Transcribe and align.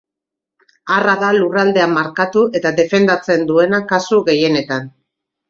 Arra 0.95 1.11
da 1.23 1.29
lurraldea 1.35 1.85
markatu 1.97 2.47
eta 2.61 2.73
defendatzen 2.81 3.45
duena 3.53 3.83
kasu 3.95 4.21
gehienetan. 4.33 4.91